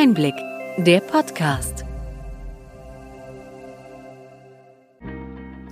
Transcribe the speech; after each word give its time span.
Einblick, 0.00 0.36
der 0.76 1.00
Podcast. 1.00 1.84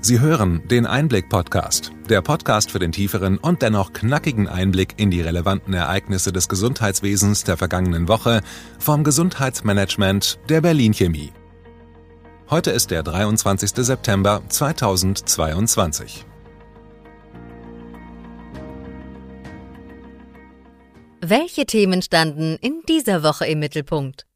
Sie 0.01 0.19
hören 0.19 0.67
den 0.67 0.85
Einblick-Podcast, 0.85 1.93
der 2.09 2.23
Podcast 2.23 2.73
für 2.73 2.81
den 2.81 2.91
tieferen 2.91 3.39
und 3.39 3.63
dennoch 3.63 3.93
knackigen 3.93 4.49
Einblick 4.49 4.95
in 4.97 5.13
die 5.13 5.21
relevanten 5.21 5.75
Ereignisse 5.75 6.33
des 6.33 6.49
Gesundheitswesens 6.49 7.45
der 7.45 7.57
vergangenen 7.57 8.09
Woche 8.09 8.41
vom 8.81 9.05
Gesundheitsmanagement 9.05 10.41
der 10.49 10.61
Berlin 10.61 10.93
Chemie. 10.93 11.33
Heute 12.51 12.73
ist 12.73 12.91
der 12.91 13.05
23. 13.05 13.71
September 13.77 14.43
2022. 14.49 16.27
Welche 21.29 21.67
Themen 21.67 22.03
standen 22.03 22.57
in 22.61 22.83
dieser 22.89 23.25
Woche 23.25 23.47
im 23.47 23.59
Mittelpunkt? 23.59 24.27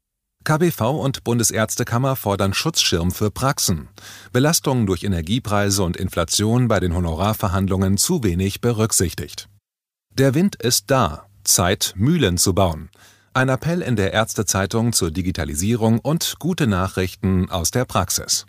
KBV 0.43 0.81
und 0.99 1.23
Bundesärztekammer 1.23 2.17
fordern 2.17 2.53
Schutzschirm 2.53 3.11
für 3.11 3.31
Praxen. 3.31 3.87
Belastungen 4.33 4.87
durch 4.87 5.05
Energiepreise 5.05 5.83
und 5.83 5.95
Inflation 5.95 6.67
bei 6.67 6.81
den 6.81 6.93
Honorarverhandlungen 6.93 7.95
zu 7.95 8.25
wenig 8.25 8.59
berücksichtigt. 8.59 9.47
Der 10.15 10.33
Wind 10.33 10.57
ist 10.57 10.91
da. 10.91 11.27
Zeit, 11.45 11.93
Mühlen 11.95 12.37
zu 12.37 12.53
bauen. 12.53 12.89
Ein 13.33 13.47
Appell 13.47 13.81
in 13.81 13.95
der 13.95 14.11
Ärztezeitung 14.11 14.91
zur 14.91 15.11
Digitalisierung 15.11 15.99
und 15.99 16.39
gute 16.39 16.67
Nachrichten 16.67 17.49
aus 17.49 17.71
der 17.71 17.85
Praxis. 17.85 18.45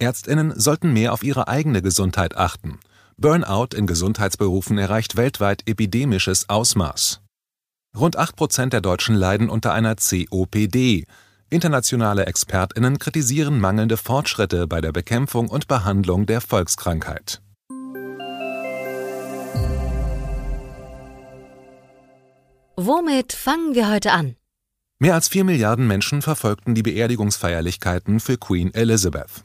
Ärztinnen 0.00 0.58
sollten 0.58 0.92
mehr 0.92 1.12
auf 1.12 1.22
ihre 1.22 1.46
eigene 1.46 1.82
Gesundheit 1.82 2.36
achten. 2.36 2.80
Burnout 3.16 3.76
in 3.76 3.86
Gesundheitsberufen 3.86 4.76
erreicht 4.76 5.14
weltweit 5.14 5.62
epidemisches 5.68 6.48
Ausmaß. 6.48 7.20
Rund 7.96 8.16
8 8.16 8.34
Prozent 8.34 8.72
der 8.72 8.80
Deutschen 8.80 9.14
leiden 9.14 9.48
unter 9.48 9.72
einer 9.72 9.94
COPD. 9.94 11.06
Internationale 11.48 12.26
ExpertInnen 12.26 12.98
kritisieren 12.98 13.60
mangelnde 13.60 13.96
Fortschritte 13.96 14.66
bei 14.66 14.80
der 14.80 14.90
Bekämpfung 14.90 15.48
und 15.48 15.68
Behandlung 15.68 16.26
der 16.26 16.40
Volkskrankheit. 16.40 17.40
Womit 22.76 23.32
fangen 23.32 23.76
wir 23.76 23.88
heute 23.88 24.10
an? 24.10 24.34
Mehr 24.98 25.14
als 25.14 25.28
4 25.28 25.44
Milliarden 25.44 25.86
Menschen 25.86 26.20
verfolgten 26.20 26.74
die 26.74 26.82
Beerdigungsfeierlichkeiten 26.82 28.18
für 28.18 28.36
Queen 28.36 28.74
Elizabeth. 28.74 29.44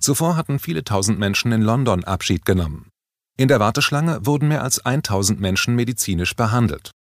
Zuvor 0.00 0.36
hatten 0.36 0.58
viele 0.58 0.82
tausend 0.82 1.18
Menschen 1.18 1.52
in 1.52 1.60
London 1.60 2.04
Abschied 2.04 2.46
genommen. 2.46 2.88
In 3.36 3.48
der 3.48 3.60
Warteschlange 3.60 4.24
wurden 4.24 4.48
mehr 4.48 4.62
als 4.62 4.84
1000 4.86 5.40
Menschen 5.40 5.74
medizinisch 5.74 6.34
behandelt. 6.34 6.92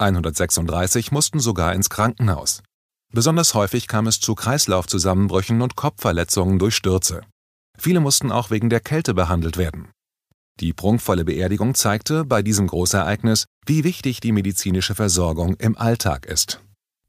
136 0.00 1.12
mussten 1.12 1.40
sogar 1.40 1.74
ins 1.74 1.90
Krankenhaus. 1.90 2.62
Besonders 3.12 3.54
häufig 3.54 3.88
kam 3.88 4.06
es 4.06 4.20
zu 4.20 4.34
Kreislaufzusammenbrüchen 4.34 5.62
und 5.62 5.76
Kopfverletzungen 5.76 6.58
durch 6.58 6.76
Stürze. 6.76 7.22
Viele 7.76 8.00
mussten 8.00 8.30
auch 8.30 8.50
wegen 8.50 8.70
der 8.70 8.80
Kälte 8.80 9.14
behandelt 9.14 9.56
werden. 9.56 9.88
Die 10.60 10.72
prunkvolle 10.72 11.24
Beerdigung 11.24 11.74
zeigte 11.74 12.24
bei 12.24 12.42
diesem 12.42 12.66
Großereignis, 12.66 13.46
wie 13.66 13.82
wichtig 13.82 14.20
die 14.20 14.32
medizinische 14.32 14.94
Versorgung 14.94 15.56
im 15.56 15.76
Alltag 15.76 16.26
ist. 16.26 16.60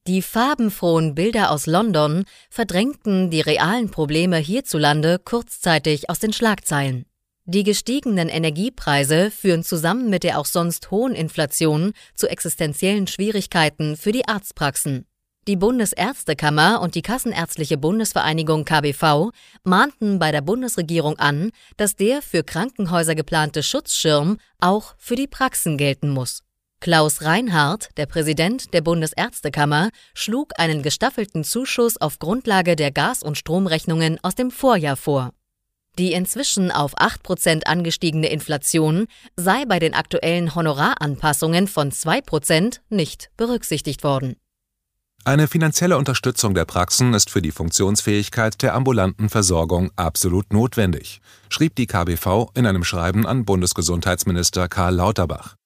Die 0.08 0.22
farbenfrohen 0.22 1.14
Bilder 1.14 1.52
aus 1.52 1.67
London 1.67 2.23
verdrängten 2.50 3.30
die 3.30 3.42
realen 3.42 3.92
Probleme 3.92 4.38
hierzulande 4.38 5.19
kurzzeitig 5.19 6.09
aus 6.09 6.17
den 6.17 6.34
Schlagzeilen. 6.34 7.06
Die 7.45 7.64
gestiegenen 7.64 8.30
Energiepreise 8.30 9.31
führen 9.31 9.64
zusammen 9.64 10.09
mit 10.09 10.23
der 10.23 10.38
auch 10.38 10.45
sonst 10.45 10.92
hohen 10.92 11.16
Inflation 11.16 11.94
zu 12.14 12.30
existenziellen 12.30 13.08
Schwierigkeiten 13.08 13.97
für 13.97 14.11
die 14.11 14.28
Arztpraxen. 14.28 15.06
Die 15.47 15.56
Bundesärztekammer 15.56 16.81
und 16.81 16.94
die 16.94 17.02
Kassenärztliche 17.02 17.80
Bundesvereinigung 17.80 18.64
KBV 18.64 19.31
mahnten 19.64 20.19
bei 20.19 20.31
der 20.31 20.42
Bundesregierung 20.42 21.17
an, 21.17 21.50
dass 21.78 21.95
der 21.95 22.22
für 22.22 22.44
Krankenhäuser 22.44 23.16
geplante 23.16 23.63
Schutzschirm 23.63 24.38
auch 24.59 24.94
für 25.00 25.16
die 25.16 25.25
Praxen 25.25 25.78
gelten 25.78 26.12
muss. 26.12 26.44
Klaus 26.80 27.24
Reinhardt, 27.24 27.90
der 27.97 28.06
Präsident 28.06 28.72
der 28.75 28.81
Bundesärztekammer, 28.81 29.90
schlug 30.13 30.51
einen 30.59 30.84
gestaffelten 30.84 31.44
Zuschuss 31.44 31.97
auf 31.97 32.19
Grundlage 32.19 32.75
der 32.75 32.91
Gas- 32.91 33.24
und 33.24 33.35
Stromrechnungen 33.35 34.19
aus 34.22 34.35
dem 34.35 34.51
Vorjahr 34.51 34.96
vor. 34.96 35.31
Die 35.97 36.13
inzwischen 36.13 36.72
auf 36.72 36.97
8% 36.97 37.66
angestiegene 37.66 38.28
Inflation 38.29 39.07
sei 39.35 39.66
bei 39.66 39.79
den 39.79 39.94
aktuellen 39.94 40.56
Honoraranpassungen 40.56 41.68
von 41.68 41.91
2% 41.91 42.79
nicht 42.90 43.29
berücksichtigt 43.35 44.03
worden. 44.03 44.35
Eine 45.24 45.47
finanzielle 45.47 46.00
Unterstützung 46.00 46.56
der 46.56 46.66
Praxen 46.66 47.13
ist 47.13 47.30
für 47.30 47.44
die 47.44 47.51
Funktionsfähigkeit 47.51 48.62
der 48.63 48.74
ambulanten 48.74 49.30
Versorgung 49.30 49.91
absolut 49.96 50.51
notwendig, 50.51 51.22
schrieb 51.50 51.75
die 51.75 51.85
KBV 51.85 52.50
in 52.56 52.66
einem 52.66 52.84
Schreiben 52.84 53.28
an 53.28 53.46
Bundesgesundheitsminister 53.46 54.68
Karl 54.68 54.96
Lauterbach. 54.96 55.57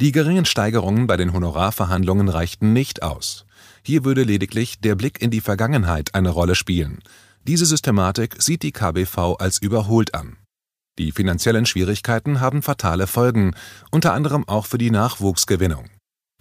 Die 0.00 0.10
geringen 0.10 0.44
Steigerungen 0.44 1.06
bei 1.06 1.16
den 1.16 1.32
Honorarverhandlungen 1.32 2.28
reichten 2.28 2.72
nicht 2.72 3.04
aus. 3.04 3.46
Hier 3.84 4.04
würde 4.04 4.24
lediglich 4.24 4.80
der 4.80 4.96
Blick 4.96 5.22
in 5.22 5.30
die 5.30 5.40
Vergangenheit 5.40 6.14
eine 6.14 6.30
Rolle 6.30 6.56
spielen. 6.56 6.98
Diese 7.46 7.64
Systematik 7.64 8.42
sieht 8.42 8.64
die 8.64 8.72
KBV 8.72 9.36
als 9.38 9.62
überholt 9.62 10.16
an. 10.16 10.36
Die 10.98 11.12
finanziellen 11.12 11.64
Schwierigkeiten 11.64 12.40
haben 12.40 12.60
fatale 12.60 13.06
Folgen, 13.06 13.54
unter 13.92 14.14
anderem 14.14 14.48
auch 14.48 14.66
für 14.66 14.78
die 14.78 14.90
Nachwuchsgewinnung. 14.90 15.88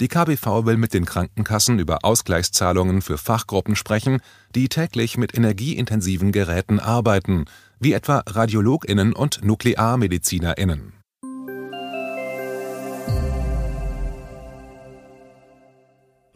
Die 0.01 0.07
KBV 0.07 0.65
will 0.65 0.77
mit 0.77 0.95
den 0.95 1.05
Krankenkassen 1.05 1.77
über 1.77 1.99
Ausgleichszahlungen 2.03 3.03
für 3.03 3.19
Fachgruppen 3.19 3.75
sprechen, 3.75 4.19
die 4.55 4.67
täglich 4.67 5.15
mit 5.15 5.37
energieintensiven 5.37 6.31
Geräten 6.31 6.79
arbeiten, 6.79 7.45
wie 7.79 7.93
etwa 7.93 8.23
Radiologinnen 8.25 9.13
und 9.13 9.43
Nuklearmedizinerinnen. 9.43 10.93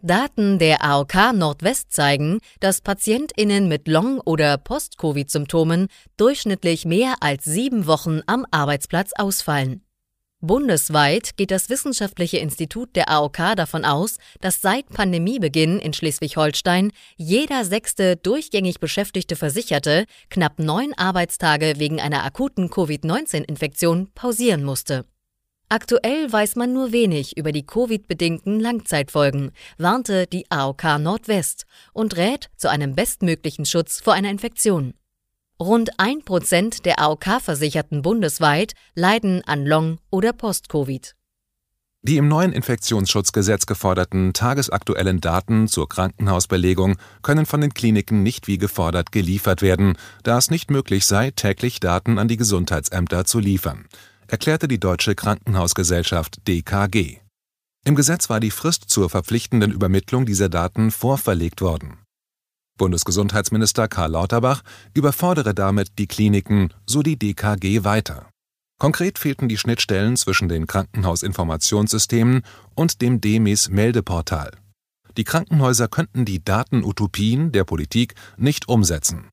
Daten 0.01 0.59
der 0.59 0.83
AOK 0.83 1.33
Nordwest 1.33 1.91
zeigen, 1.91 2.39
dass 2.59 2.81
PatientInnen 2.81 3.67
mit 3.67 3.87
Long- 3.87 4.19
oder 4.19 4.57
Post-Covid-Symptomen 4.57 5.87
durchschnittlich 6.17 6.85
mehr 6.85 7.15
als 7.19 7.45
sieben 7.45 7.87
Wochen 7.87 8.21
am 8.25 8.45
Arbeitsplatz 8.51 9.11
ausfallen. 9.17 9.83
Bundesweit 10.41 11.35
geht 11.35 11.51
das 11.51 11.69
Wissenschaftliche 11.69 12.37
Institut 12.37 12.95
der 12.95 13.09
AOK 13.09 13.55
davon 13.57 13.83
aus, 13.83 14.17
dass 14.39 14.61
seit 14.61 14.87
Pandemiebeginn 14.87 15.79
in 15.79 15.91
Schleswig-Holstein 15.91 16.91
jeder 17.17 17.65
sechste 17.65 18.15
durchgängig 18.15 18.79
beschäftigte 18.79 19.35
Versicherte 19.35 20.05
knapp 20.29 20.59
neun 20.59 20.93
Arbeitstage 20.93 21.73
wegen 21.77 21.99
einer 21.99 22.23
akuten 22.23 22.69
Covid-19-Infektion 22.69 24.11
pausieren 24.15 24.63
musste. 24.63 25.03
Aktuell 25.71 26.31
weiß 26.33 26.55
man 26.55 26.73
nur 26.73 26.91
wenig 26.91 27.37
über 27.37 27.51
die 27.51 27.63
Covid-bedingten 27.63 28.59
Langzeitfolgen, 28.59 29.51
warnte 29.77 30.25
die 30.25 30.49
AOK 30.49 30.97
Nordwest 30.97 31.67
und 31.93 32.17
rät 32.17 32.49
zu 32.57 32.71
einem 32.71 32.95
bestmöglichen 32.95 33.67
Schutz 33.67 34.01
vor 34.01 34.13
einer 34.13 34.31
Infektion. 34.31 34.95
Rund 35.59 35.91
ein 35.99 36.23
Prozent 36.25 36.87
der 36.87 36.99
AOK-Versicherten 36.99 38.01
bundesweit 38.01 38.73
leiden 38.95 39.43
an 39.45 39.63
Long- 39.63 39.99
oder 40.09 40.33
Post-Covid. 40.33 41.13
Die 42.01 42.17
im 42.17 42.27
neuen 42.27 42.51
Infektionsschutzgesetz 42.53 43.67
geforderten 43.67 44.33
tagesaktuellen 44.33 45.21
Daten 45.21 45.67
zur 45.67 45.87
Krankenhausbelegung 45.87 46.95
können 47.21 47.45
von 47.45 47.61
den 47.61 47.75
Kliniken 47.75 48.23
nicht 48.23 48.47
wie 48.47 48.57
gefordert 48.57 49.11
geliefert 49.11 49.61
werden, 49.61 49.97
da 50.23 50.39
es 50.39 50.49
nicht 50.49 50.71
möglich 50.71 51.05
sei, 51.05 51.29
täglich 51.29 51.79
Daten 51.79 52.17
an 52.17 52.27
die 52.27 52.37
Gesundheitsämter 52.37 53.25
zu 53.25 53.37
liefern 53.37 53.85
erklärte 54.29 54.67
die 54.67 54.79
Deutsche 54.79 55.15
Krankenhausgesellschaft 55.15 56.47
DKG. 56.47 57.17
Im 57.85 57.95
Gesetz 57.95 58.29
war 58.29 58.39
die 58.39 58.51
Frist 58.51 58.89
zur 58.89 59.09
verpflichtenden 59.09 59.71
Übermittlung 59.71 60.25
dieser 60.25 60.49
Daten 60.49 60.91
vorverlegt 60.91 61.61
worden. 61.61 61.97
Bundesgesundheitsminister 62.77 63.87
Karl 63.87 64.11
Lauterbach 64.11 64.61
überfordere 64.93 65.53
damit 65.53 65.97
die 65.97 66.07
Kliniken, 66.07 66.73
so 66.85 67.01
die 67.01 67.17
DKG 67.17 67.83
weiter. 67.83 68.29
Konkret 68.79 69.19
fehlten 69.19 69.49
die 69.49 69.57
Schnittstellen 69.57 70.15
zwischen 70.15 70.47
den 70.47 70.67
Krankenhausinformationssystemen 70.67 72.43
und 72.75 73.01
dem 73.01 73.19
DEMIS 73.19 73.69
Meldeportal. 73.69 74.51
Die 75.17 75.25
Krankenhäuser 75.25 75.89
könnten 75.89 76.23
die 76.23 76.43
Datenutopien 76.43 77.51
der 77.51 77.65
Politik 77.65 78.13
nicht 78.37 78.69
umsetzen. 78.69 79.29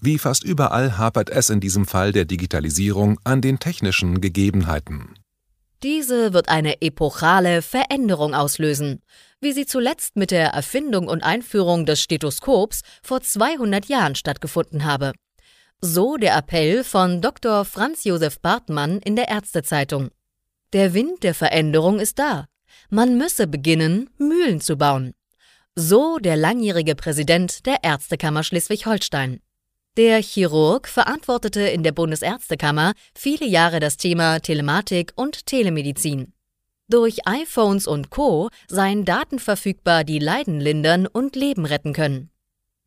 Wie 0.00 0.18
fast 0.18 0.44
überall 0.44 0.98
hapert 0.98 1.30
es 1.30 1.50
in 1.50 1.60
diesem 1.60 1.86
Fall 1.86 2.12
der 2.12 2.26
Digitalisierung 2.26 3.18
an 3.24 3.40
den 3.40 3.58
technischen 3.58 4.20
Gegebenheiten. 4.20 5.14
Diese 5.82 6.32
wird 6.32 6.48
eine 6.48 6.80
epochale 6.82 7.62
Veränderung 7.62 8.34
auslösen, 8.34 9.02
wie 9.40 9.52
sie 9.52 9.66
zuletzt 9.66 10.16
mit 10.16 10.30
der 10.30 10.48
Erfindung 10.48 11.08
und 11.08 11.22
Einführung 11.22 11.86
des 11.86 12.00
Stethoskops 12.00 12.82
vor 13.02 13.20
200 13.20 13.86
Jahren 13.86 14.14
stattgefunden 14.14 14.84
habe. 14.84 15.12
So 15.80 16.16
der 16.16 16.36
Appell 16.36 16.84
von 16.84 17.20
Dr. 17.20 17.64
Franz 17.64 18.04
Josef 18.04 18.40
Bartmann 18.40 18.98
in 19.00 19.16
der 19.16 19.28
Ärztezeitung. 19.28 20.10
Der 20.72 20.94
Wind 20.94 21.22
der 21.22 21.34
Veränderung 21.34 22.00
ist 22.00 22.18
da. 22.18 22.46
Man 22.88 23.18
müsse 23.18 23.46
beginnen, 23.46 24.10
Mühlen 24.18 24.60
zu 24.60 24.76
bauen. 24.76 25.12
So 25.74 26.18
der 26.18 26.36
langjährige 26.36 26.94
Präsident 26.94 27.66
der 27.66 27.84
Ärztekammer 27.84 28.42
Schleswig-Holstein. 28.42 29.40
Der 29.96 30.20
Chirurg 30.20 30.88
verantwortete 30.88 31.62
in 31.62 31.82
der 31.82 31.92
Bundesärztekammer 31.92 32.92
viele 33.14 33.46
Jahre 33.46 33.80
das 33.80 33.96
Thema 33.96 34.40
Telematik 34.40 35.12
und 35.16 35.46
Telemedizin. 35.46 36.34
Durch 36.86 37.26
iPhones 37.26 37.86
und 37.86 38.10
Co. 38.10 38.50
seien 38.68 39.06
Daten 39.06 39.38
verfügbar, 39.38 40.04
die 40.04 40.18
Leiden 40.18 40.60
lindern 40.60 41.06
und 41.06 41.34
Leben 41.34 41.64
retten 41.64 41.94
können. 41.94 42.28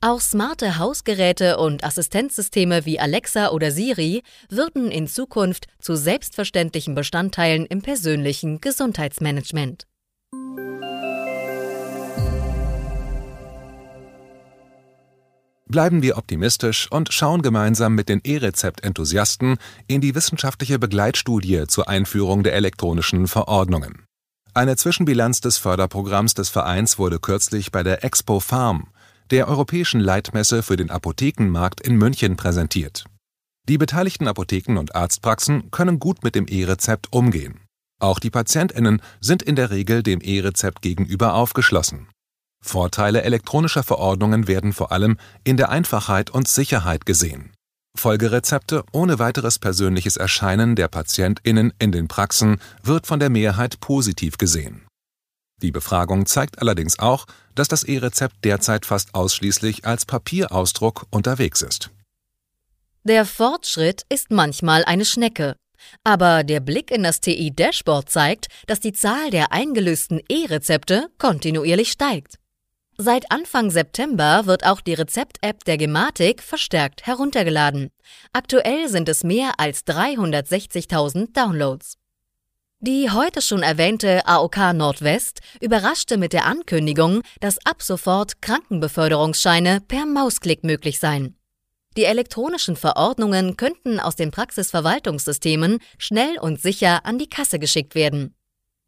Auch 0.02 0.22
smarte 0.22 0.78
Hausgeräte 0.78 1.58
und 1.58 1.84
Assistenzsysteme 1.84 2.86
wie 2.86 3.00
Alexa 3.00 3.50
oder 3.50 3.72
Siri 3.72 4.22
würden 4.50 4.92
in 4.92 5.08
Zukunft 5.08 5.66
zu 5.80 5.96
selbstverständlichen 5.96 6.94
Bestandteilen 6.94 7.66
im 7.66 7.82
persönlichen 7.82 8.62
Gesundheitsmanagement. 8.62 9.88
Bleiben 15.71 16.01
wir 16.01 16.18
optimistisch 16.18 16.92
und 16.92 17.13
schauen 17.13 17.44
gemeinsam 17.44 17.94
mit 17.94 18.10
den 18.10 18.21
E-Rezept-Enthusiasten 18.24 19.57
in 19.86 20.01
die 20.01 20.16
wissenschaftliche 20.16 20.80
Begleitstudie 20.80 21.66
zur 21.68 21.88
Einführung 21.88 22.42
der 22.42 22.54
elektronischen 22.54 23.27
Verordnungen. 23.27 24.04
Eine 24.56 24.77
Zwischenbilanz 24.77 25.42
des 25.42 25.60
Förderprogramms 25.60 26.33
des 26.33 26.50
Vereins 26.50 26.98
wurde 26.98 27.19
kürzlich 27.19 27.71
bei 27.71 27.83
der 27.83 28.04
Expo 28.04 28.39
Farm, 28.39 28.88
der 29.30 29.48
europäischen 29.48 30.00
Leitmesse 30.00 30.63
für 30.63 30.75
den 30.75 30.89
Apothekenmarkt 30.89 31.81
in 31.81 31.98
München 31.98 32.36
präsentiert. 32.36 33.06
Die 33.68 33.77
beteiligten 33.77 34.27
Apotheken 34.27 34.80
und 34.80 34.95
Arztpraxen 34.95 35.69
können 35.69 36.00
gut 36.00 36.24
mit 36.24 36.33
dem 36.33 36.48
E-Rezept 36.48 37.13
umgehen. 37.13 37.60
Auch 38.01 38.18
die 38.18 38.31
Patientinnen 38.31 39.04
sind 39.21 39.44
in 39.44 39.56
der 39.56 39.69
Regel 39.69 40.01
dem 40.01 40.19
E-Rezept 40.19 40.81
gegenüber 40.81 41.36
aufgeschlossen. 41.36 42.07
Vorteile 42.62 43.24
elektronischer 43.24 43.84
Verordnungen 43.84 44.48
werden 44.48 44.74
vor 44.74 44.92
allem 44.92 45.18
in 45.44 45.58
der 45.58 45.70
Einfachheit 45.70 46.30
und 46.30 46.48
Sicherheit 46.48 47.06
gesehen. 47.06 47.52
Folgerezepte 47.98 48.84
ohne 48.92 49.20
weiteres 49.20 49.60
persönliches 49.60 50.18
Erscheinen 50.18 50.76
der 50.76 50.88
Patientinnen 50.88 51.74
in 51.80 51.92
den 51.92 52.08
Praxen 52.08 52.62
wird 52.84 53.08
von 53.08 53.20
der 53.20 53.30
Mehrheit 53.30 53.80
positiv 53.80 54.38
gesehen. 54.38 54.86
Die 55.62 55.72
Befragung 55.72 56.26
zeigt 56.26 56.60
allerdings 56.60 57.00
auch, 57.00 57.26
dass 57.56 57.68
das 57.68 57.84
E-Rezept 57.84 58.46
derzeit 58.46 58.86
fast 58.86 59.14
ausschließlich 59.14 59.86
als 59.86 60.06
Papierausdruck 60.06 61.08
unterwegs 61.10 61.62
ist. 61.62 61.90
Der 63.04 63.26
Fortschritt 63.26 64.04
ist 64.10 64.32
manchmal 64.32 64.86
eine 64.86 65.06
Schnecke. 65.06 65.56
Aber 66.04 66.44
der 66.44 66.60
Blick 66.60 66.92
in 66.92 67.04
das 67.04 67.22
TI-Dashboard 67.22 68.10
zeigt, 68.10 68.48
dass 68.68 68.80
die 68.80 68.94
Zahl 68.94 69.30
der 69.32 69.52
eingelösten 69.52 70.22
E-Rezepte 70.30 71.10
kontinuierlich 71.18 71.92
steigt. 71.92 72.39
Seit 73.01 73.31
Anfang 73.31 73.72
September 73.72 74.46
wird 74.46 74.66
auch 74.66 74.81
die 74.81 74.94
Rezept-App 74.94 75.63
der 75.63 75.78
Gematik 75.78 76.44
verstärkt 76.44 77.07
heruntergeladen. 77.07 77.92
Aktuell 78.34 78.90
sind 78.90 79.07
es 79.07 79.24
mehr 79.24 79.54
als 79.57 79.88
360.000 79.88 81.31
Downloads. 81.31 81.94
Die 82.81 83.10
heute 83.10 83.42
schon 83.42 83.63
erwähnte 83.63 84.28
AOK 84.28 84.74
Nordwest 84.74 85.40
überraschte 85.62 86.18
mit 86.18 86.34
der 86.34 86.46
Ankündigung, 86.46 87.22
dass 87.40 87.66
ab 87.66 87.81
sofort 87.81 88.42
Krankenbeförderungsscheine 88.42 89.80
per 89.80 90.06
Mausklick 90.06 90.66
möglich 90.66 91.00
seien. 91.00 91.38
Die 91.95 92.04
elektronischen 92.04 92.75
Verordnungen 92.75 93.56
könnten 93.56 94.02
aus 94.02 94.18
den 94.18 94.31
Praxisverwaltungssystemen 94.31 95.80
schnell 95.98 96.38
und 96.38 96.60
sicher 96.60 97.06
an 97.06 97.18
die 97.18 97.30
Kasse 97.30 97.60
geschickt 97.60 97.95
werden. 97.95 98.36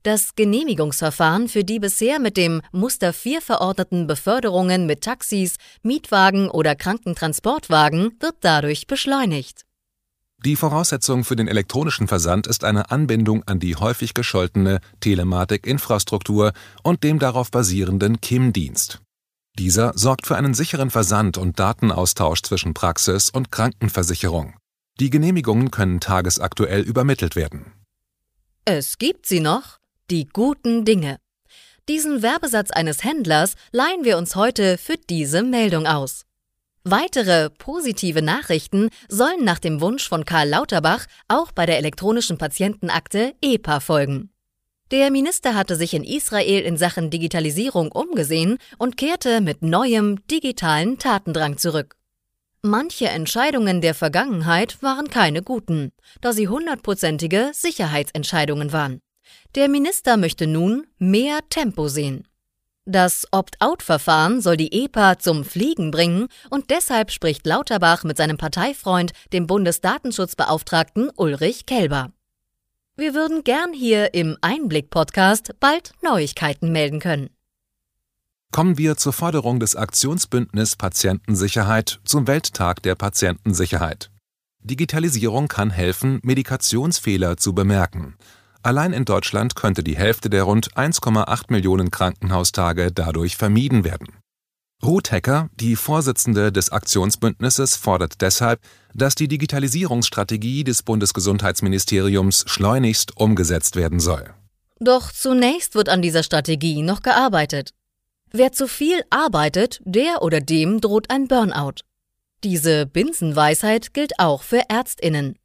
Das 0.04 0.34
Genehmigungsverfahren 0.36 1.48
für 1.48 1.64
die 1.64 1.80
bisher 1.80 2.20
mit 2.20 2.36
dem 2.36 2.64
Muster 2.72 3.14
4 3.14 3.40
verordneten 3.40 4.08
Beförderungen 4.08 4.88
mit 4.88 5.02
Taxis, 5.02 5.58
Mietwagen 5.84 6.50
oder 6.50 6.76
Krankentransportwagen 6.76 8.14
wird 8.20 8.36
dadurch 8.42 8.88
beschleunigt. 8.88 9.62
Die 10.44 10.56
Voraussetzung 10.56 11.24
für 11.24 11.36
den 11.36 11.48
elektronischen 11.48 12.08
Versand 12.08 12.48
ist 12.48 12.64
eine 12.64 12.90
Anbindung 12.90 13.44
an 13.44 13.60
die 13.60 13.76
häufig 13.76 14.16
gescholtene 14.16 14.80
Telematik-Infrastruktur 15.02 16.54
und 16.82 17.04
dem 17.04 17.20
darauf 17.20 17.52
basierenden 17.52 18.20
KIM-Dienst. 18.22 19.02
Dieser 19.60 19.92
sorgt 19.96 20.26
für 20.26 20.36
einen 20.36 20.56
sicheren 20.56 20.90
Versand 20.90 21.38
und 21.38 21.60
Datenaustausch 21.60 22.42
zwischen 22.42 22.74
Praxis 22.74 23.30
und 23.30 23.52
Krankenversicherung. 23.52 24.56
Die 25.00 25.12
Genehmigungen 25.12 25.70
können 25.70 26.00
tagesaktuell 26.00 26.82
übermittelt 26.82 27.36
werden. 27.36 27.74
Es 28.66 28.98
gibt 28.98 29.28
sie 29.28 29.42
noch, 29.42 29.81
die 30.12 30.28
guten 30.28 30.84
Dinge. 30.84 31.18
Diesen 31.88 32.22
Werbesatz 32.22 32.70
eines 32.70 33.04
Händlers 33.04 33.56
leihen 33.72 34.04
wir 34.04 34.18
uns 34.18 34.36
heute 34.36 34.78
für 34.78 34.98
diese 34.98 35.42
Meldung 35.42 35.88
aus. 35.88 36.26
Weitere 36.84 37.50
positive 37.50 38.22
Nachrichten 38.22 38.90
sollen 39.08 39.44
nach 39.44 39.60
dem 39.60 39.82
Wunsch 39.82 40.08
von 40.08 40.26
Karl 40.26 40.50
Lauterbach 40.50 41.06
auch 41.28 41.52
bei 41.52 41.66
der 41.66 41.78
elektronischen 41.78 42.38
Patientenakte 42.38 43.34
EPA 43.42 43.80
folgen. 43.80 44.32
Der 44.90 45.10
Minister 45.12 45.56
hatte 45.56 45.76
sich 45.76 45.94
in 45.94 46.04
Israel 46.04 46.64
in 46.64 46.76
Sachen 46.76 47.10
Digitalisierung 47.10 47.92
umgesehen 47.92 48.58
und 48.78 48.98
kehrte 48.98 49.40
mit 49.40 49.62
neuem 49.62 50.26
digitalen 50.28 50.98
Tatendrang 50.98 51.58
zurück. 51.58 51.96
Manche 52.62 53.08
Entscheidungen 53.08 53.80
der 53.80 53.96
Vergangenheit 53.96 54.84
waren 54.84 55.10
keine 55.10 55.42
guten, 55.42 55.94
da 56.20 56.34
sie 56.34 56.48
hundertprozentige 56.48 57.52
Sicherheitsentscheidungen 57.54 58.74
waren. 58.74 59.02
Der 59.56 59.70
Minister 59.70 60.18
möchte 60.18 60.48
nun 60.48 60.88
mehr 60.98 61.40
Tempo 61.50 61.88
sehen. 61.88 62.28
Das 62.86 63.28
Opt-out-Verfahren 63.32 64.42
soll 64.42 64.58
die 64.58 64.84
EPA 64.86 65.20
zum 65.20 65.46
Fliegen 65.46 65.92
bringen 65.92 66.28
und 66.50 66.72
deshalb 66.72 67.12
spricht 67.12 67.46
Lauterbach 67.46 68.04
mit 68.04 68.18
seinem 68.18 68.38
Parteifreund, 68.38 69.14
dem 69.34 69.46
Bundesdatenschutzbeauftragten 69.46 71.12
Ulrich 71.16 71.68
Kelber. 71.68 72.12
Wir 72.98 73.14
würden 73.14 73.44
gern 73.44 73.72
hier 73.74 74.14
im 74.14 74.38
Einblick-Podcast 74.42 75.56
bald 75.60 75.94
Neuigkeiten 76.02 76.72
melden 76.72 77.00
können. 77.00 77.30
Kommen 78.52 78.78
wir 78.78 78.98
zur 78.98 79.14
Forderung 79.14 79.60
des 79.60 79.76
Aktionsbündnis 79.76 80.76
Patientensicherheit 80.76 82.02
zum 82.04 82.28
Welttag 82.28 82.84
der 82.84 82.96
Patientensicherheit. 82.96 84.12
Digitalisierung 84.60 85.48
kann 85.48 85.70
helfen, 85.70 86.20
Medikationsfehler 86.24 87.38
zu 87.38 87.54
bemerken. 87.54 88.18
Allein 88.64 88.94
in 88.94 89.06
Deutschland 89.06 89.56
könnte 89.56 89.84
die 89.84 89.98
Hälfte 89.98 90.30
der 90.30 90.44
rund 90.44 90.74
1,8 90.76 91.46
Millionen 91.50 91.90
Krankenhaustage 91.90 92.92
dadurch 92.92 93.36
vermieden 93.36 93.84
werden. 93.84 94.08
Ruth 94.84 95.12
Hecker, 95.12 95.50
die 95.60 95.76
Vorsitzende 95.76 96.52
des 96.52 96.72
Aktionsbündnisses, 96.72 97.76
fordert 97.76 98.22
deshalb, 98.22 98.60
dass 98.94 99.14
die 99.14 99.28
Digitalisierungsstrategie 99.28 100.64
des 100.64 100.82
Bundesgesundheitsministeriums 100.82 102.46
schleunigst 102.48 103.16
umgesetzt 103.18 103.76
werden 103.76 104.00
soll. 104.00 104.34
Doch 104.80 105.12
zunächst 105.12 105.76
wird 105.76 105.90
an 105.90 106.02
dieser 106.02 106.24
Strategie 106.24 106.82
noch 106.82 107.04
gearbeitet. 107.04 107.72
Wer 108.32 108.52
zu 108.54 108.68
viel 108.68 109.04
arbeitet, 109.10 109.82
der 109.86 110.24
oder 110.24 110.40
dem 110.40 110.82
droht 110.82 111.12
ein 111.12 111.28
Burnout. 111.28 111.82
Diese 112.44 112.88
Binsenweisheit 112.88 113.94
gilt 113.94 114.18
auch 114.18 114.42
für 114.42 114.64
Ärztinnen. 114.68 115.36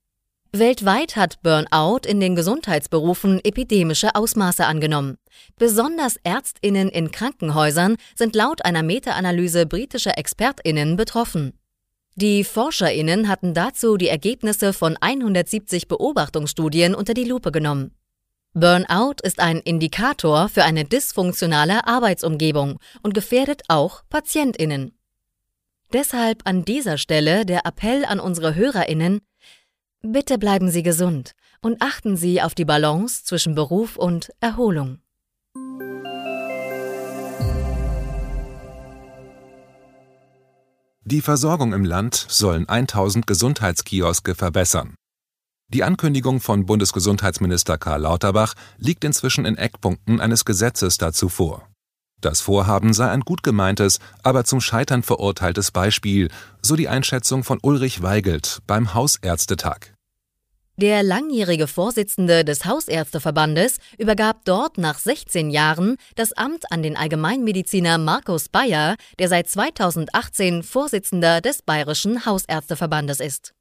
Weltweit 0.53 1.17
hat 1.17 1.43
Burnout 1.43 2.07
in 2.07 2.21
den 2.21 2.35
Gesundheitsberufen 2.35 3.41
epidemische 3.45 4.15
Ausmaße 4.15 4.65
angenommen. 4.65 5.19
Besonders 5.57 6.17
Ärztinnen 6.25 6.88
in 6.88 7.11
Krankenhäusern 7.11 7.97
sind 8.15 8.35
laut 8.35 8.65
einer 8.65 8.83
Meta-Analyse 8.83 9.67
britischer 9.67 10.17
Expertinnen 10.17 10.97
betroffen. 10.97 11.53
Die 12.15 12.45
Forscherinnen 12.45 13.29
hatten 13.29 13.53
dazu 13.53 13.99
die 13.99 14.09
Ergebnisse 14.09 14.73
von 14.73 14.97
170 14.99 15.88
Beobachtungsstudien 15.88 16.95
unter 16.95 17.12
die 17.12 17.25
Lupe 17.25 17.53
genommen. 17.53 17.93
Burnout 18.55 19.17
ist 19.23 19.38
ein 19.38 19.59
Indikator 19.59 20.49
für 20.49 20.65
eine 20.65 20.87
dysfunktionale 20.87 21.87
Arbeitsumgebung 21.87 22.79
und 23.03 23.12
gefährdet 23.12 23.65
auch 23.69 24.03
Patientinnen. 24.09 24.97
Deshalb 25.93 26.41
an 26.45 26.65
dieser 26.65 26.97
Stelle 26.97 27.45
der 27.45 27.67
Appell 27.67 28.07
an 28.07 28.19
unsere 28.19 28.55
Hörerinnen, 28.55 29.21
Bitte 30.03 30.38
bleiben 30.38 30.71
Sie 30.71 30.83
gesund 30.83 31.33
und 31.62 31.83
achten 31.83 32.17
Sie 32.17 32.41
auf 32.41 32.55
die 32.55 32.65
Balance 32.65 33.25
zwischen 33.25 33.55
Beruf 33.55 33.97
und 33.97 34.33
Erholung. 34.41 35.00
Die 41.09 41.21
Versorgung 41.21 41.73
im 41.73 41.85
Land 41.85 42.26
sollen 42.29 42.69
1000 42.69 43.26
Gesundheitskioske 43.26 44.35
verbessern. 44.35 44.97
Die 45.69 45.85
Ankündigung 45.85 46.41
von 46.41 46.67
Bundesgesundheitsminister 46.67 47.79
Karl 47.79 48.03
Lauterbach 48.03 48.55
liegt 48.79 49.05
inzwischen 49.05 49.45
in 49.45 49.57
Eckpunkten 49.57 50.21
eines 50.21 50.45
Gesetzes 50.45 50.99
dazu 50.99 51.29
vor. 51.29 51.69
Das 52.26 52.40
Vorhaben 52.40 52.92
sei 52.92 53.09
ein 53.09 53.21
gut 53.21 53.45
gemeintes, 53.45 54.00
aber 54.25 54.42
zum 54.42 54.61
Scheitern 54.61 55.04
verurteiltes 55.04 55.71
Beispiel, 55.71 56.28
so 56.61 56.75
die 56.75 56.88
Einschätzung 56.88 57.45
von 57.45 57.61
Ulrich 57.62 58.02
Weigelt 58.02 58.62
beim 58.66 58.95
Hausärztetag. 58.95 59.95
Der 60.76 61.04
langjährige 61.04 61.68
Vorsitzende 61.68 62.45
des 62.45 62.64
Hausärzteverbandes 62.64 63.76
übergab 63.97 64.45
dort 64.45 64.76
nach 64.76 64.99
16 64.99 65.50
Jahren 65.50 65.99
das 66.16 66.33
Amt 66.33 66.73
an 66.73 66.83
den 66.83 66.97
Allgemeinmediziner 66.97 67.97
Markus 67.97 68.49
Bayer, 68.49 68.97
der 69.21 69.28
seit 69.28 69.49
2018 69.49 70.64
Vorsitzender 70.64 71.40
des 71.40 71.62
Bayerischen 71.62 72.26
Hausärzteverbandes 72.26 73.21
ist. 73.21 73.54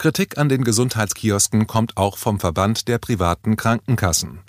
Kritik 0.00 0.38
an 0.38 0.48
den 0.48 0.64
Gesundheitskiosken 0.64 1.68
kommt 1.68 1.96
auch 1.96 2.18
vom 2.18 2.40
Verband 2.40 2.88
der 2.88 2.98
privaten 2.98 3.54
Krankenkassen. 3.54 4.40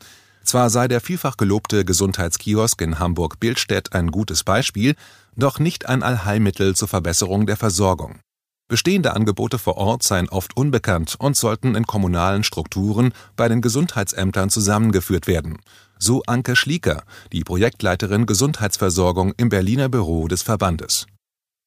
Zwar 0.48 0.70
sei 0.70 0.88
der 0.88 1.02
vielfach 1.02 1.36
gelobte 1.36 1.84
Gesundheitskiosk 1.84 2.82
in 2.82 3.00
Hamburg-Bildstedt 3.00 3.92
ein 3.92 4.12
gutes 4.12 4.46
Beispiel, 4.46 4.96
doch 5.36 5.60
nicht 5.60 5.90
ein 5.90 6.04
Allheilmittel 6.04 6.74
zur 6.74 6.88
Verbesserung 6.88 7.46
der 7.46 7.58
Versorgung. 7.58 8.22
Bestehende 8.70 9.14
Angebote 9.14 9.60
vor 9.60 9.76
Ort 9.76 10.04
seien 10.04 10.30
oft 10.30 10.56
unbekannt 10.56 11.18
und 11.20 11.36
sollten 11.36 11.76
in 11.76 11.86
kommunalen 11.86 12.46
Strukturen 12.46 13.12
bei 13.36 13.50
den 13.50 13.62
Gesundheitsämtern 13.62 14.50
zusammengeführt 14.50 15.28
werden. 15.28 15.60
So 16.00 16.24
Anke 16.28 16.56
Schlieker, 16.56 17.04
die 17.34 17.44
Projektleiterin 17.44 18.26
Gesundheitsversorgung 18.26 19.34
im 19.36 19.50
Berliner 19.50 19.90
Büro 19.90 20.30
des 20.30 20.44
Verbandes. 20.44 21.08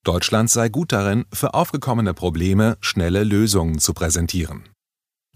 Deutschland 0.04 0.48
sei 0.48 0.70
gut 0.70 0.92
darin, 0.92 1.26
für 1.30 1.52
aufgekommene 1.52 2.14
Probleme 2.14 2.78
schnelle 2.80 3.24
Lösungen 3.24 3.78
zu 3.78 3.92
präsentieren. 3.92 4.64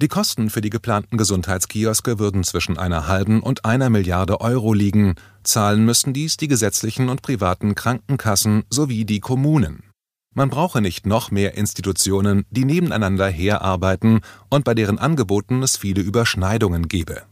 Die 0.04 0.08
Kosten 0.08 0.50
für 0.50 0.60
die 0.60 0.68
geplanten 0.68 1.16
Gesundheitskioske 1.16 2.18
würden 2.18 2.44
zwischen 2.44 2.76
einer 2.76 3.08
halben 3.08 3.42
und 3.42 3.64
einer 3.64 3.88
Milliarde 3.88 4.42
Euro 4.42 4.74
liegen. 4.74 5.14
Zahlen 5.44 5.86
müssten 5.86 6.12
dies 6.12 6.36
die 6.36 6.46
gesetzlichen 6.46 7.08
und 7.08 7.22
privaten 7.22 7.74
Krankenkassen 7.74 8.64
sowie 8.68 9.06
die 9.06 9.20
Kommunen. 9.20 9.82
Man 10.34 10.50
brauche 10.50 10.82
nicht 10.82 11.06
noch 11.06 11.30
mehr 11.30 11.54
Institutionen, 11.54 12.44
die 12.50 12.66
nebeneinander 12.66 13.30
herarbeiten 13.30 14.20
und 14.50 14.66
bei 14.66 14.74
deren 14.74 14.98
Angeboten 14.98 15.62
es 15.62 15.78
viele 15.78 16.02
Überschneidungen 16.02 16.86
gebe. 16.86 17.22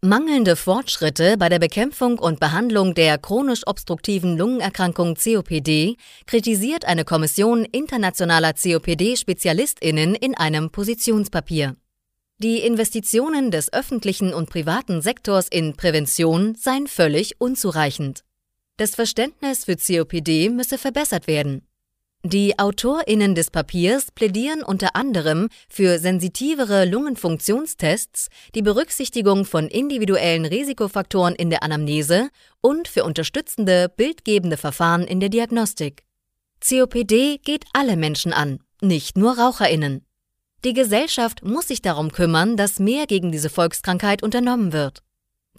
Mangelnde 0.00 0.56
Fortschritte 0.56 1.36
bei 1.38 1.48
der 1.48 1.60
Bekämpfung 1.60 2.18
und 2.18 2.40
Behandlung 2.40 2.94
der 2.94 3.16
chronisch 3.18 3.64
obstruktiven 3.64 4.36
Lungenerkrankung 4.36 5.14
COPD 5.14 5.94
kritisiert 6.26 6.84
eine 6.84 7.04
Kommission 7.04 7.64
internationaler 7.64 8.54
COPD-Spezialistinnen 8.54 10.16
in 10.16 10.36
einem 10.36 10.70
Positionspapier. 10.70 11.76
Die 12.42 12.58
Investitionen 12.58 13.52
des 13.52 13.72
öffentlichen 13.72 14.34
und 14.34 14.50
privaten 14.50 15.00
Sektors 15.00 15.46
in 15.46 15.76
Prävention 15.76 16.56
seien 16.56 16.88
völlig 16.88 17.40
unzureichend. 17.40 18.24
Das 18.78 18.96
Verständnis 18.96 19.64
für 19.64 19.76
COPD 19.76 20.48
müsse 20.48 20.76
verbessert 20.76 21.28
werden. 21.28 21.64
Die 22.24 22.58
AutorInnen 22.58 23.36
des 23.36 23.52
Papiers 23.52 24.10
plädieren 24.10 24.64
unter 24.64 24.96
anderem 24.96 25.50
für 25.68 26.00
sensitivere 26.00 26.84
Lungenfunktionstests, 26.84 28.26
die 28.56 28.62
Berücksichtigung 28.62 29.44
von 29.44 29.68
individuellen 29.68 30.44
Risikofaktoren 30.44 31.36
in 31.36 31.48
der 31.48 31.62
Anamnese 31.62 32.28
und 32.60 32.88
für 32.88 33.04
unterstützende, 33.04 33.88
bildgebende 33.88 34.56
Verfahren 34.56 35.04
in 35.04 35.20
der 35.20 35.28
Diagnostik. 35.28 36.02
COPD 36.58 37.38
geht 37.38 37.66
alle 37.72 37.96
Menschen 37.96 38.32
an, 38.32 38.58
nicht 38.80 39.16
nur 39.16 39.38
RaucherInnen. 39.38 40.04
Die 40.64 40.74
Gesellschaft 40.74 41.44
muss 41.44 41.68
sich 41.68 41.82
darum 41.82 42.12
kümmern, 42.12 42.56
dass 42.56 42.78
mehr 42.78 43.06
gegen 43.06 43.32
diese 43.32 43.50
Volkskrankheit 43.50 44.22
unternommen 44.22 44.72
wird. 44.72 45.02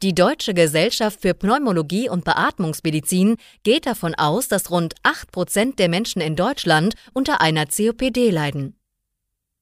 Die 0.01 0.15
Deutsche 0.15 0.53
Gesellschaft 0.53 1.21
für 1.21 1.33
Pneumologie 1.33 2.09
und 2.09 2.23
Beatmungsmedizin 2.23 3.35
geht 3.63 3.85
davon 3.85 4.15
aus, 4.15 4.47
dass 4.47 4.71
rund 4.71 4.95
8 5.03 5.31
Prozent 5.31 5.79
der 5.79 5.89
Menschen 5.89 6.21
in 6.21 6.37
Deutschland 6.37 6.95
unter 7.11 7.41
einer 7.41 7.65
COPD 7.65 8.29
leiden. 8.29 8.77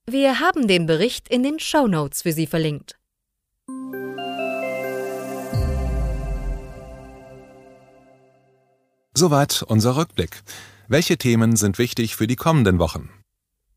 Wir 0.05 0.39
haben 0.39 0.67
den 0.67 0.85
Bericht 0.85 1.27
in 1.27 1.41
den 1.41 1.59
Show 1.59 1.87
Notes 1.87 2.21
für 2.21 2.33
Sie 2.33 2.45
verlinkt. 2.45 2.97
Soweit 9.15 9.63
unser 9.63 9.95
Rückblick. 9.97 10.41
Welche 10.87 11.17
Themen 11.17 11.55
sind 11.55 11.79
wichtig 11.79 12.15
für 12.15 12.27
die 12.27 12.35
kommenden 12.35 12.79
Wochen? 12.79 13.09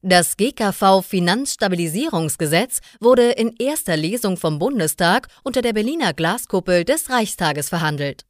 Das 0.07 0.37
GKV-Finanzstabilisierungsgesetz 0.37 2.81
wurde 3.01 3.31
in 3.31 3.55
erster 3.59 3.97
Lesung 3.97 4.37
vom 4.37 4.59
Bundestag 4.59 5.29
unter 5.45 5.63
der 5.63 5.73
Berliner 5.73 6.13
Glaskuppel 6.13 6.85
des 6.85 7.09
Reichstages 7.09 7.71
verhandelt. 7.71 8.27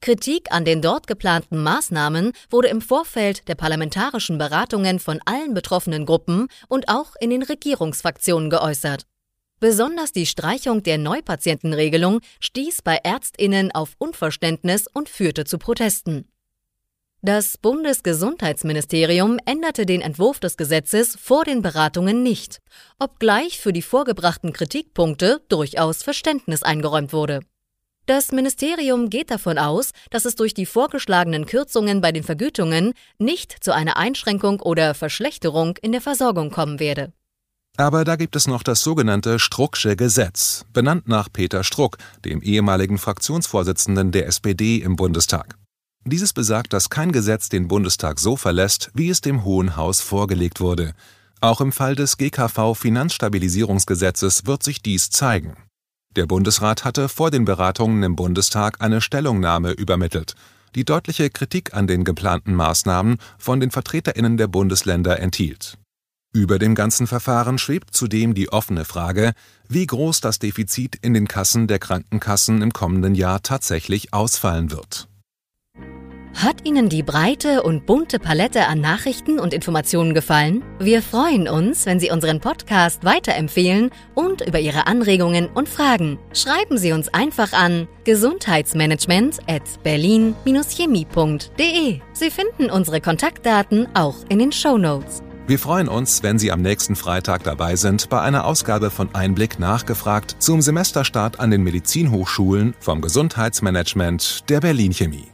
Kritik 0.00 0.50
an 0.50 0.64
den 0.64 0.80
dort 0.80 1.06
geplanten 1.06 1.62
Maßnahmen 1.62 2.32
wurde 2.48 2.68
im 2.68 2.80
Vorfeld 2.80 3.46
der 3.46 3.56
parlamentarischen 3.56 4.38
Beratungen 4.38 5.00
von 5.00 5.20
allen 5.26 5.52
betroffenen 5.52 6.06
Gruppen 6.06 6.48
und 6.66 6.88
auch 6.88 7.14
in 7.20 7.28
den 7.28 7.42
Regierungsfraktionen 7.42 8.48
geäußert. 8.48 9.02
Besonders 9.60 10.12
die 10.12 10.24
Streichung 10.24 10.82
der 10.82 10.96
Neupatientenregelung 10.96 12.20
stieß 12.40 12.80
bei 12.80 13.00
Ärztinnen 13.04 13.70
auf 13.70 13.96
Unverständnis 13.98 14.86
und 14.90 15.10
führte 15.10 15.44
zu 15.44 15.58
Protesten. 15.58 16.26
Das 17.20 17.58
Bundesgesundheitsministerium 17.58 19.40
änderte 19.44 19.86
den 19.86 20.02
Entwurf 20.02 20.38
des 20.38 20.56
Gesetzes 20.56 21.16
vor 21.20 21.42
den 21.42 21.62
Beratungen 21.62 22.22
nicht, 22.22 22.60
obgleich 23.00 23.58
für 23.58 23.72
die 23.72 23.82
vorgebrachten 23.82 24.52
Kritikpunkte 24.52 25.40
durchaus 25.48 26.04
Verständnis 26.04 26.62
eingeräumt 26.62 27.12
wurde. 27.12 27.40
Das 28.06 28.30
Ministerium 28.30 29.10
geht 29.10 29.32
davon 29.32 29.58
aus, 29.58 29.90
dass 30.10 30.26
es 30.26 30.36
durch 30.36 30.54
die 30.54 30.64
vorgeschlagenen 30.64 31.44
Kürzungen 31.44 32.00
bei 32.00 32.12
den 32.12 32.22
Vergütungen 32.22 32.94
nicht 33.18 33.64
zu 33.64 33.74
einer 33.74 33.96
Einschränkung 33.96 34.60
oder 34.60 34.94
Verschlechterung 34.94 35.76
in 35.82 35.90
der 35.90 36.00
Versorgung 36.00 36.50
kommen 36.50 36.78
werde. 36.78 37.12
Aber 37.76 38.04
da 38.04 38.14
gibt 38.14 38.36
es 38.36 38.46
noch 38.46 38.62
das 38.62 38.80
sogenannte 38.82 39.40
Strucksche 39.40 39.96
Gesetz, 39.96 40.64
benannt 40.72 41.08
nach 41.08 41.28
Peter 41.32 41.64
Struck, 41.64 41.98
dem 42.24 42.42
ehemaligen 42.42 42.96
Fraktionsvorsitzenden 42.96 44.12
der 44.12 44.28
SPD 44.28 44.76
im 44.76 44.94
Bundestag. 44.94 45.56
Dieses 46.04 46.32
besagt, 46.32 46.72
dass 46.72 46.90
kein 46.90 47.12
Gesetz 47.12 47.48
den 47.48 47.68
Bundestag 47.68 48.18
so 48.18 48.36
verlässt, 48.36 48.90
wie 48.94 49.10
es 49.10 49.20
dem 49.20 49.44
Hohen 49.44 49.76
Haus 49.76 50.00
vorgelegt 50.00 50.60
wurde. 50.60 50.94
Auch 51.40 51.60
im 51.60 51.70
Fall 51.70 51.94
des 51.94 52.16
GKV 52.16 52.74
Finanzstabilisierungsgesetzes 52.74 54.46
wird 54.46 54.62
sich 54.62 54.82
dies 54.82 55.10
zeigen. 55.10 55.56
Der 56.16 56.26
Bundesrat 56.26 56.84
hatte 56.84 57.08
vor 57.08 57.30
den 57.30 57.44
Beratungen 57.44 58.02
im 58.02 58.16
Bundestag 58.16 58.80
eine 58.80 59.00
Stellungnahme 59.00 59.72
übermittelt, 59.72 60.34
die 60.74 60.84
deutliche 60.84 61.30
Kritik 61.30 61.74
an 61.74 61.86
den 61.86 62.04
geplanten 62.04 62.54
Maßnahmen 62.54 63.18
von 63.38 63.60
den 63.60 63.70
Vertreterinnen 63.70 64.36
der 64.36 64.48
Bundesländer 64.48 65.20
enthielt. 65.20 65.78
Über 66.32 66.58
dem 66.58 66.74
ganzen 66.74 67.06
Verfahren 67.06 67.58
schwebt 67.58 67.94
zudem 67.94 68.34
die 68.34 68.50
offene 68.50 68.84
Frage, 68.84 69.32
wie 69.68 69.86
groß 69.86 70.20
das 70.20 70.38
Defizit 70.38 70.96
in 70.96 71.14
den 71.14 71.28
Kassen 71.28 71.66
der 71.66 71.78
Krankenkassen 71.78 72.62
im 72.62 72.72
kommenden 72.72 73.14
Jahr 73.14 73.42
tatsächlich 73.42 74.12
ausfallen 74.12 74.70
wird. 74.70 75.08
Hat 76.34 76.64
Ihnen 76.64 76.88
die 76.88 77.02
breite 77.02 77.62
und 77.62 77.84
bunte 77.86 78.18
Palette 78.18 78.66
an 78.66 78.80
Nachrichten 78.80 79.38
und 79.40 79.52
Informationen 79.52 80.14
gefallen? 80.14 80.62
Wir 80.78 81.02
freuen 81.02 81.48
uns, 81.48 81.84
wenn 81.86 81.98
Sie 81.98 82.10
unseren 82.10 82.38
Podcast 82.40 83.04
weiterempfehlen 83.04 83.90
und 84.14 84.46
über 84.46 84.60
Ihre 84.60 84.86
Anregungen 84.86 85.48
und 85.48 85.68
Fragen. 85.68 86.18
Schreiben 86.32 86.78
Sie 86.78 86.92
uns 86.92 87.12
einfach 87.12 87.52
an 87.52 87.88
gesundheitsmanagement 88.04 89.40
at 89.48 89.62
berlin-chemie.de. 89.82 92.00
Sie 92.12 92.30
finden 92.30 92.70
unsere 92.70 93.00
Kontaktdaten 93.00 93.88
auch 93.94 94.16
in 94.28 94.38
den 94.38 94.52
Show 94.52 94.78
Notes. 94.78 95.24
Wir 95.48 95.58
freuen 95.58 95.88
uns, 95.88 96.22
wenn 96.22 96.38
Sie 96.38 96.52
am 96.52 96.60
nächsten 96.60 96.94
Freitag 96.94 97.42
dabei 97.42 97.74
sind 97.76 98.10
bei 98.10 98.20
einer 98.20 98.44
Ausgabe 98.44 98.90
von 98.90 99.14
Einblick 99.14 99.58
nachgefragt 99.58 100.36
zum 100.40 100.60
Semesterstart 100.60 101.40
an 101.40 101.50
den 101.50 101.62
Medizinhochschulen 101.62 102.74
vom 102.80 103.00
Gesundheitsmanagement 103.00 104.50
der 104.50 104.60
Berlin 104.60 104.92
Chemie. 104.92 105.28